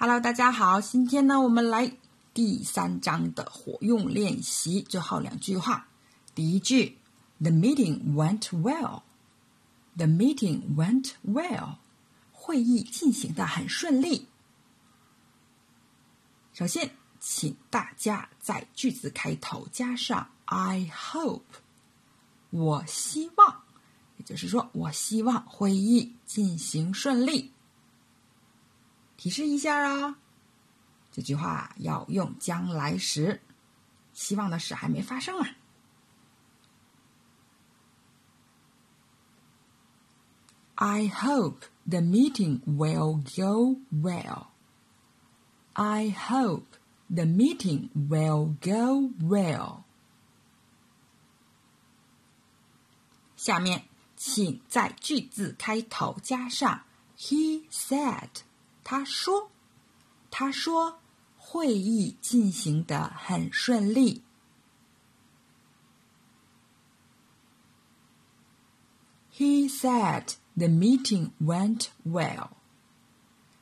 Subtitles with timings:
[0.00, 1.90] Hello，大家好，今天呢，我们来
[2.32, 5.88] 第三章的活用练习，最后两句话。
[6.36, 6.98] 第一句
[7.40, 9.02] ，The meeting went well.
[9.96, 11.78] The meeting went well.
[12.30, 14.28] 会议进行的很顺利。
[16.52, 21.40] 首先，请大家在句子开头加上 "I hope"，
[22.50, 23.62] 我希望，
[24.16, 27.50] 也就是说，我希望会议进行顺利。
[29.17, 30.17] 提示一下啊，
[31.11, 33.41] 这句话要用将来时，
[34.13, 35.49] 希望的事还没发生啊。
[40.75, 44.47] I hope the meeting will go well.
[45.73, 46.65] I hope
[47.07, 49.83] the meeting will go well.
[53.37, 56.83] 下面，请在句子开头加上
[57.17, 58.29] He said.
[58.90, 59.50] 他说
[60.32, 61.00] ：“他说，
[61.36, 64.22] 会议进行的很顺利。”
[69.30, 72.52] He said the meeting went well.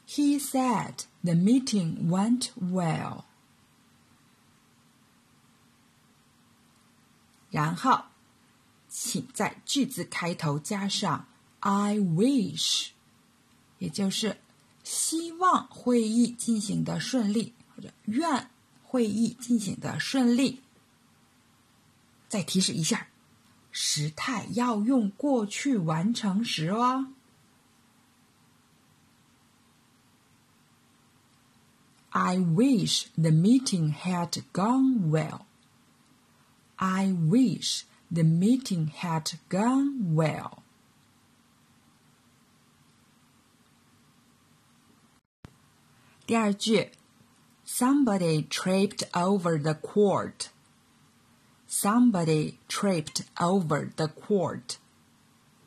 [0.07, 3.25] He said the meeting went well.
[7.51, 8.05] 然后，
[8.89, 11.27] 请在句子开头加上
[11.59, 12.91] "I wish"，
[13.79, 14.41] 也就是
[14.87, 18.49] 希望会议进行的顺利，或者愿
[18.85, 20.61] 会议进行的顺利。
[22.29, 23.09] 再提示一下，
[23.73, 27.09] 时态要用过去完成时哦。
[32.11, 35.47] I wish the meeting had gone well.
[36.77, 40.63] I wish the meeting had gone well.
[46.27, 46.91] 第二句
[47.65, 50.49] ，Somebody tripped over the cord.
[51.69, 54.77] Somebody tripped over the cord.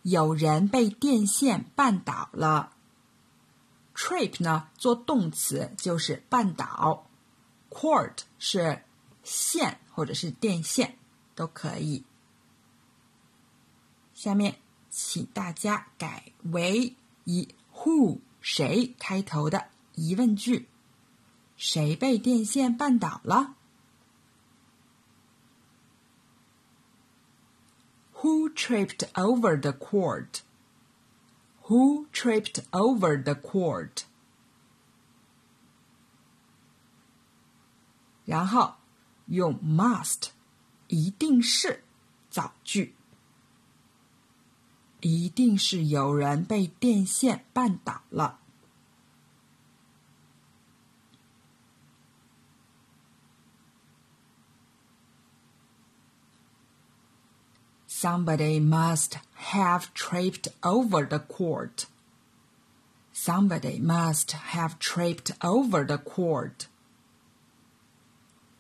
[0.02, 2.74] 有人被电线绊倒了。
[3.96, 7.08] Trip 呢，做动词就是绊倒
[7.70, 8.84] ，cord 是
[9.24, 10.98] 线或者是电线
[11.36, 12.04] 都可以。
[14.14, 14.56] 下面，
[14.90, 19.68] 请大家改为以 who 谁开头的。
[20.00, 20.70] 疑问句：
[21.58, 23.56] 谁被电线绊倒了
[28.22, 30.40] ？Who tripped over the cord?
[31.64, 34.04] Who tripped over the cord?
[38.24, 38.76] 然后
[39.26, 40.30] 用 must，
[40.88, 41.84] 一定是
[42.30, 42.96] 造句，
[45.02, 48.40] 一定是有人被电线绊倒了。
[58.02, 59.18] Somebody must
[59.52, 61.84] have tripped over the cord.
[63.14, 66.68] Somebody must have tripped over the cord.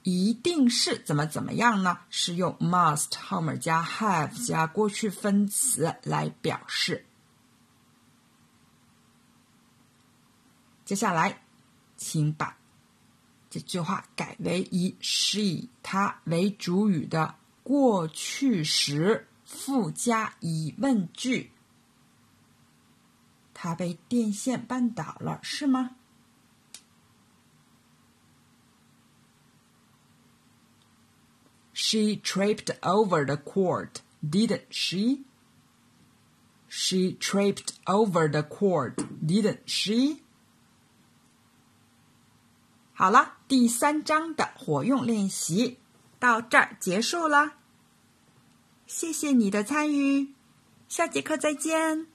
[0.03, 1.99] 一定是怎么怎么样呢？
[2.09, 7.05] 是用 must 后面加 have 加过去分词来表示。
[10.83, 11.43] 接下来，
[11.95, 12.57] 请把
[13.49, 19.27] 这句话改为以 she 它为主语的过去时。
[19.49, 21.51] 附加疑问句，
[23.51, 25.95] 他被电线绊倒了，是吗
[31.73, 35.25] ？She tripped over the cord, didn't she?
[36.67, 38.95] She tripped over the cord,
[39.25, 40.19] didn't she?
[42.93, 45.79] 好了，第三章的活用练习
[46.19, 47.58] 到这儿结束了。
[48.89, 50.29] 谢谢你的参与，
[50.87, 52.07] 下节课再见。